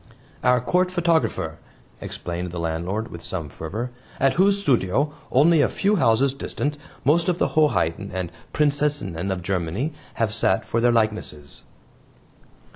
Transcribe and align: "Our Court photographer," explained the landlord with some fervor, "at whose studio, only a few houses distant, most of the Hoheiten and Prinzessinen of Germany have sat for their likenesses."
"Our 0.43 0.59
Court 0.59 0.89
photographer," 0.89 1.59
explained 2.01 2.49
the 2.49 2.57
landlord 2.59 3.09
with 3.09 3.23
some 3.23 3.49
fervor, 3.49 3.91
"at 4.19 4.33
whose 4.33 4.59
studio, 4.59 5.13
only 5.31 5.61
a 5.61 5.69
few 5.69 5.97
houses 5.97 6.33
distant, 6.33 6.75
most 7.05 7.29
of 7.29 7.37
the 7.37 7.49
Hoheiten 7.49 8.09
and 8.11 8.31
Prinzessinen 8.51 9.29
of 9.29 9.43
Germany 9.43 9.93
have 10.15 10.33
sat 10.33 10.65
for 10.65 10.81
their 10.81 10.91
likenesses." 10.91 11.65